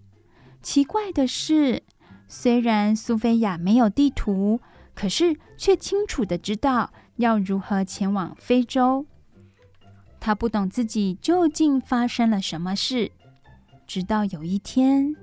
[0.62, 1.83] 奇怪的是，
[2.27, 4.61] 虽然苏菲亚没有地图，
[4.95, 9.07] 可是却清楚地知道要如何前往非洲。
[10.21, 13.13] 他不懂自己究竟发生了什么事，
[13.87, 15.15] 直到有一天。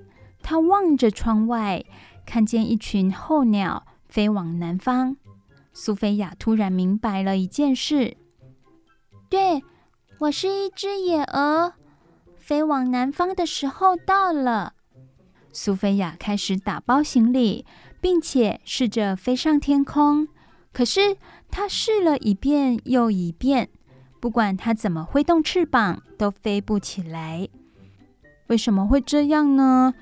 [0.42, 1.84] 他望着窗外，
[2.24, 5.16] 看见一群候鸟飞往南方。
[5.72, 8.16] 苏菲亚突然明白了一件事：
[9.28, 9.62] 对，
[10.18, 11.74] 我是一只野鹅，
[12.38, 14.74] 飞往南方的时候到了。
[15.52, 17.64] 苏菲亚开始打包行李，
[18.02, 20.28] 并且试着飞上天空。
[20.72, 21.16] 可是
[21.50, 23.70] 他试了一遍又一遍，
[24.20, 27.48] 不管他怎么挥动翅膀，都飞不起来。
[28.48, 29.94] 为什么会这样呢？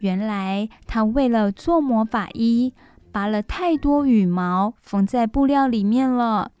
[0.00, 2.74] 原来他为了做魔法衣，
[3.10, 6.52] 拔了太多羽毛，缝在布料里面了。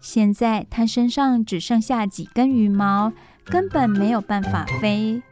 [0.00, 3.12] 现在他身上只剩下几根羽毛，
[3.44, 5.22] 根本没有办法飞。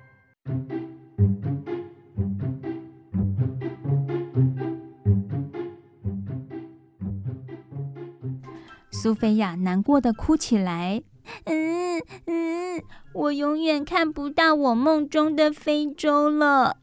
[9.02, 11.02] 苏菲亚难过的哭起来
[11.46, 12.80] ：“嗯嗯，
[13.12, 16.76] 我永远看不到我梦中的非洲了。”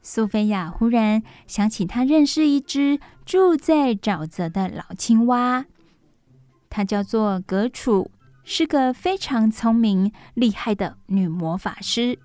[0.00, 5.66] 苏菲亚忽然想起，她认识一只住在沼泽的老青蛙，
[6.70, 8.10] 它叫做格楚，
[8.42, 12.18] 是个非常聪明、厉害的女魔法师。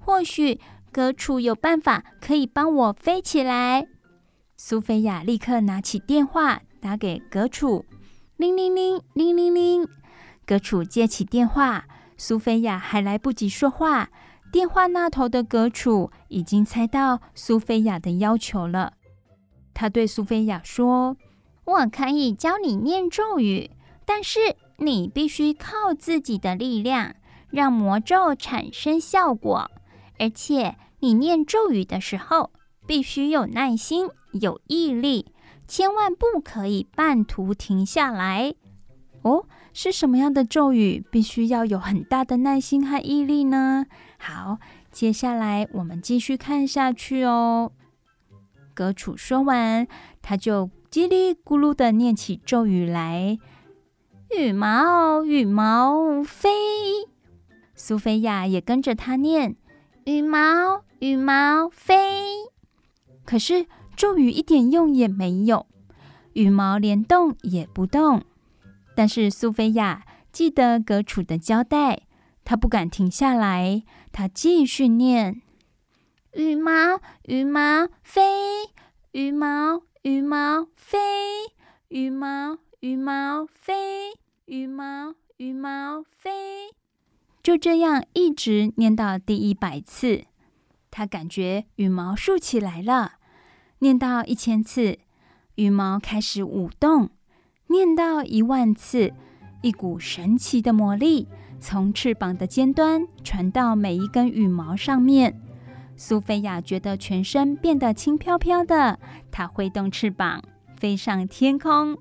[0.00, 0.58] 或许
[0.90, 3.86] 格楚有办法可以帮我飞起来。
[4.56, 7.84] 苏菲亚立刻拿起电话打给格楚，
[8.42, 9.88] 铃铃铃，铃铃铃。
[10.44, 11.84] 格楚接起电话，
[12.16, 14.10] 苏菲亚还来不及说话。
[14.50, 18.94] 电话那头的格楚已经猜到苏菲亚的要求了。
[19.72, 21.16] 他对苏菲亚说
[21.66, 23.70] ：“我可以教你念咒语，
[24.04, 24.40] 但是
[24.78, 27.14] 你必须靠自己的力量
[27.48, 29.70] 让魔咒产生效果。
[30.18, 32.50] 而且你念咒语的时候
[32.88, 35.26] 必须有耐心、有毅力，
[35.66, 38.54] 千万不可以半途停下来。”
[39.22, 43.86] 哦，是什么样的咒语必须要有很大的耐心和毅力呢？
[44.18, 44.58] 好，
[44.90, 47.70] 接下来我们继续看下去哦。
[48.74, 49.86] 格楚说完，
[50.20, 53.38] 他就叽里咕噜地念起咒语来
[54.36, 56.48] ：“羽毛，羽毛飞。”
[57.76, 59.56] 苏菲亚也跟着他念
[60.04, 61.94] ：“羽毛，羽毛飞。”
[63.24, 65.66] 可是咒语一点用也没有，
[66.34, 68.22] 羽毛连动也不动。
[68.94, 72.02] 但是苏菲亚记得格楚的交代。
[72.44, 75.40] 她不敢停下来，她继续念
[76.34, 78.20] ：“羽毛，羽毛飞，
[79.12, 80.98] 羽毛，羽毛飞，
[81.88, 84.12] 羽毛羽毛飞，
[84.46, 86.30] 羽毛羽毛飞。
[87.44, 90.24] 就这样一直念到第一百次，
[90.90, 93.20] 他感觉羽毛竖起来了。
[93.82, 94.96] 念到一千次，
[95.56, 97.08] 羽毛开始舞动；
[97.66, 99.12] 念到一万次，
[99.60, 101.26] 一股神奇的魔力
[101.58, 105.40] 从翅膀的尖端传到每一根羽毛上面。
[105.96, 109.00] 苏菲亚觉得全身变得轻飘飘的，
[109.32, 110.44] 她挥动翅膀
[110.76, 111.98] 飞上天空。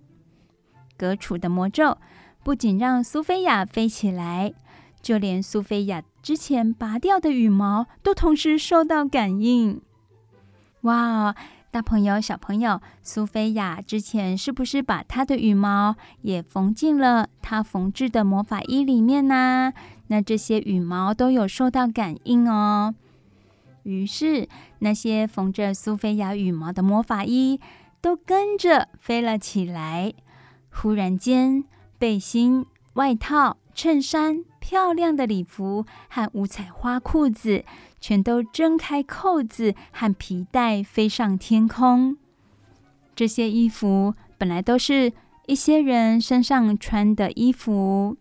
[0.96, 1.98] 葛楚的魔咒
[2.44, 4.54] 不仅让苏菲亚飞起来，
[5.02, 9.82] 就连苏菲亚之前拔掉的羽毛都同时受到感应。
[10.82, 11.36] 哇，
[11.72, 19.72] 大朋友、小朋友，苏菲亚之前是不是把她的羽毛也缝进了她缝制的魔法衣里面呢？
[20.08, 22.94] 那这些羽毛都有受到感应哦。
[23.84, 24.50] 于是，
[24.80, 27.62] 那些缝着苏菲亚羽毛的魔法衣
[28.02, 30.12] 都跟着飞了起来。
[30.70, 31.64] 忽然间，
[31.98, 32.66] 背心、
[32.96, 37.66] 外套、衬衫、漂亮的礼服和五彩花裤子，
[38.00, 42.16] 全都挣开扣子和皮带，飞上天空。
[43.14, 45.12] 这些衣服本来都是
[45.48, 48.16] 一些人身上穿的衣服。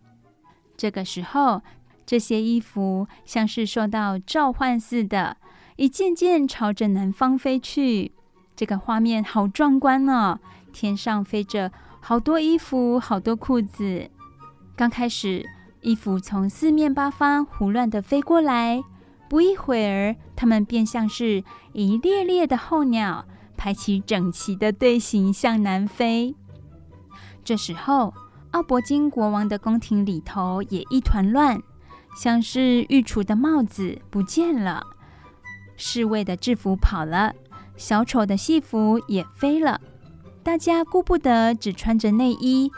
[0.76, 1.62] 这个时候，
[2.05, 5.36] 这些衣服像是受到召唤似的。
[5.76, 8.11] 一件件朝着南方飞去，
[8.57, 10.40] 这个画面好壮观哦！
[10.72, 11.70] 天上飞着
[12.01, 14.11] 好多衣服，好多裤子。
[14.74, 15.48] 刚开始，
[15.81, 18.83] 衣服从四面八方胡乱地飞过来，
[19.28, 23.24] 不一会儿，它们便像是一列列的候鸟，
[23.57, 26.35] 排起整齐的队形向南飞。
[27.43, 28.12] 这时候，
[28.51, 31.62] 奥伯金国王的宫廷里头也一团乱，
[32.14, 34.87] 像是御厨的帽子不见了。
[35.76, 37.35] 侍卫的制服跑了，
[37.76, 39.81] 小丑的戏服也飞了。
[40.43, 42.70] 大家顾不得只穿着内衣，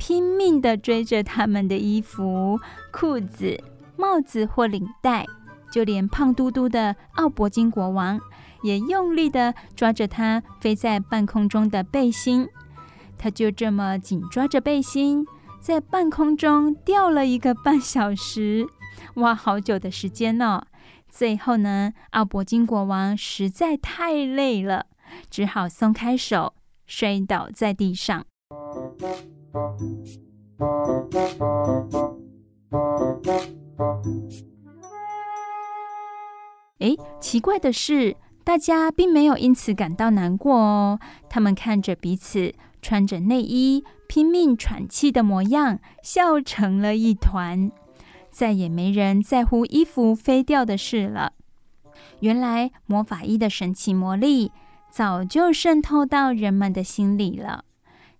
[0.00, 2.58] 拼命地追着他们的衣服、
[2.90, 3.62] 裤子、
[3.98, 5.26] 帽子或领带。
[5.70, 8.18] 就连胖嘟嘟的奥伯金国王
[8.62, 12.48] 也用力地抓着他飞在半空中的背心。
[13.18, 15.26] 他就这么紧抓着背心，
[15.60, 18.66] 在半空中吊了一个半小时。
[19.16, 20.62] 哇，好久的时间呢！
[21.10, 24.86] 最后呢，奥伯金国王实在太累了，
[25.28, 26.54] 只好松开手，
[26.86, 28.24] 摔倒在地上。
[36.78, 40.98] 诶，奇怪的是，大家并没有因此感到难过哦。
[41.28, 47.70] 他们看着彼此穿着内衣拼命喘气的模样，笑成了一团。
[48.30, 51.32] 再也没人在乎衣服飞掉的事了。
[52.20, 54.52] 原来魔法衣的神奇魔力
[54.90, 57.64] 早就渗透到人们的心里了。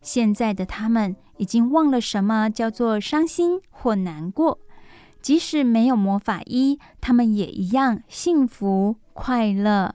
[0.02, 4.58] 现在的他们已经忘了什么叫做伤心或难过。
[5.20, 9.94] 即使没有魔法衣，他们也一样幸福快乐。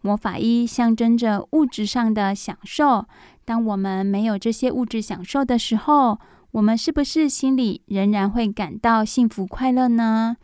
[0.00, 3.06] 魔法衣象征着物质上的享受。
[3.44, 6.20] 当我们没有这些物质享受的时候，
[6.52, 10.36] 我们是不是心里仍然会感到幸福快乐呢？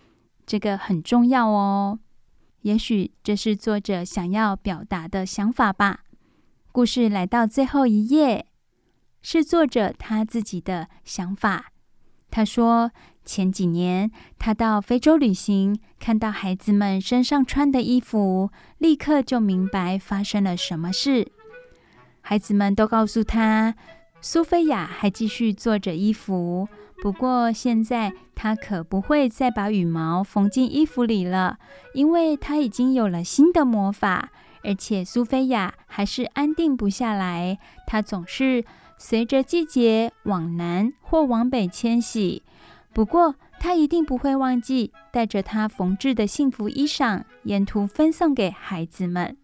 [0.45, 2.01] 这个很重要哦。
[2.63, 6.01] 也许这是作者想要表达的想法吧。
[6.73, 8.47] 故事来到最后一页，
[9.27, 11.73] 是作者他自己的想法。
[12.31, 12.91] 他说，
[13.25, 21.33] 前几年他到非洲旅行，看到孩子们身上穿的衣服，立刻就明白发生了什么事。
[22.21, 23.75] 孩子们都告诉他。
[24.21, 26.69] 苏菲亚还继续做着衣服，
[27.03, 31.59] 不过现在她可不会再把羽毛缝进衣服里了，
[31.93, 34.31] 因为她已经有了新的魔法。
[34.63, 38.65] 而且苏菲亚还是安定不下来，她总是
[38.99, 42.43] 随着季节往南或往北迁徙。
[42.93, 49.37] 不过她一定不会忘记带着她缝制的幸福衣裳，沿途分送给孩子们。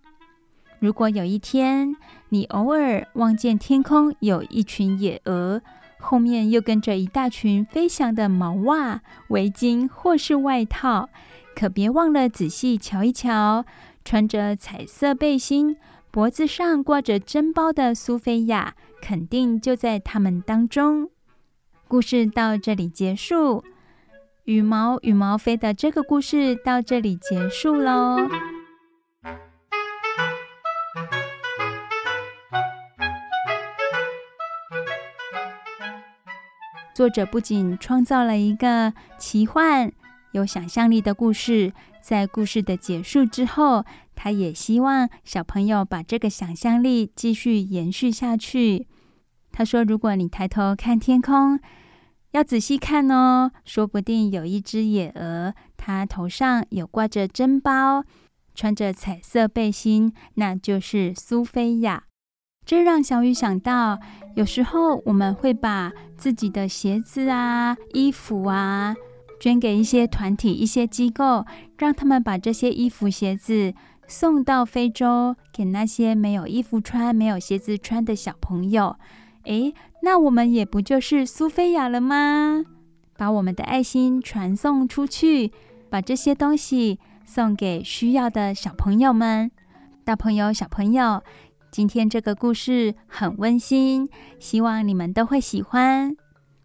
[0.79, 1.95] 如果有一天
[2.31, 5.61] 你偶尔望见天空有一群野鹅，
[5.99, 11.11] 后面又跟着一大群飞翔的毛袜、围巾或是外套，
[11.55, 13.67] 可别忘了仔细瞧一瞧，
[14.05, 15.77] 穿着彩色背心、
[16.11, 21.11] 脖子上挂着针包的苏菲亚，肯定就在他们当中。
[21.89, 23.65] 故事到这里结束，
[24.45, 28.29] 羽毛羽毛飞的这个故事到这里结束喽。
[36.95, 39.91] 作者不仅创造了一个奇幻、
[40.33, 41.73] 有想象力的故事，
[42.03, 43.85] 在故事的结束之后，
[44.23, 48.87] 他也希望小朋友把这个想象力继续延续下去。
[49.51, 51.59] 他说：“如果你抬头看天空，
[52.33, 58.05] 要仔细看哦，说不定有一只野鹅，它头上有挂着针包，
[58.55, 62.05] 穿着彩色背心，那就是苏菲亚。”
[62.67, 63.99] 这让小雨想到，
[64.35, 68.95] 有时候我们会把自己的鞋子啊、衣服啊，
[69.41, 71.47] 捐给一些团体、一些机构，
[71.79, 73.73] 让他们把这些衣服、鞋子
[74.11, 78.97] 送到非洲，给那些没有衣服穿、没有鞋子穿的小朋友。
[79.45, 82.65] 诶，那我们也不就是苏菲亚了吗？
[83.17, 85.53] 把我们的爱心传送出去，
[85.89, 89.49] 把这些东西送给需要的小朋友们。
[90.03, 91.23] 大朋友、小朋友。
[91.71, 94.09] 今天这个故事很温馨，
[94.41, 96.17] 希望你们都会喜欢。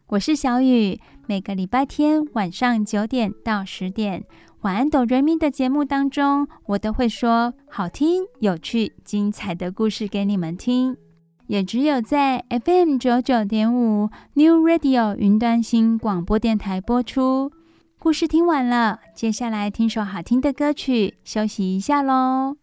[0.07, 4.23] 我是小雨，每个礼拜天晚上九点到十点，
[4.65, 10.97] 晚安哆瑞咪的节目当中，我都会说好听、有趣、精彩的故事给你们听。
[11.45, 17.51] 也只有在 FM 九九点五 New Radio 云端新广播电台播出。
[17.99, 22.55] 故事听完了，接下来听首好听的歌曲，休息一下喽。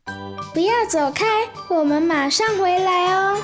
[0.53, 1.25] 不要走开，
[1.71, 3.37] 我们马上回来哦。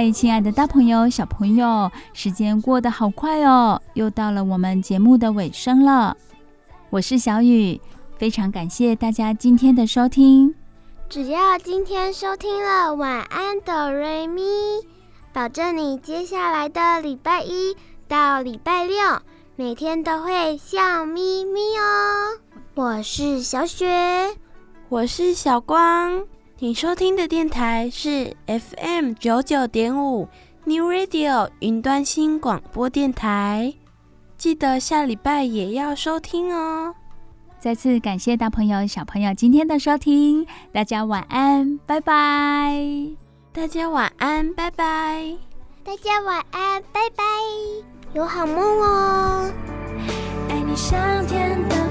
[0.00, 6.16] 嗨，亲爱的大朋友、小朋友，时间过得好快哦，又到了我们节目的尾声了。
[6.88, 7.80] 我是小雨，
[8.16, 10.54] 非常感谢大家今天的收听。
[11.08, 14.44] 只要今天收听了晚安哆瑞咪，
[15.32, 17.76] 保证你接下来的礼拜一
[18.06, 18.96] 到礼拜六
[19.56, 22.38] 每天都会笑眯眯哦。
[22.76, 24.36] 我是小雪，
[24.90, 26.22] 我是小光。
[26.60, 30.28] 你收听的电台是 FM 九九点五
[30.64, 33.72] New Radio 云端新广播电台，
[34.36, 36.92] 记得下礼拜也要收听哦。
[37.60, 42.76] 再次感谢大朋友、小朋友今天的收听，大家晚安，拜拜！
[43.52, 45.36] 大家晚安，拜拜！
[45.84, 47.24] 大家晚安，拜拜！
[48.14, 49.48] 有好梦哦。
[50.48, 51.87] 爱你像天的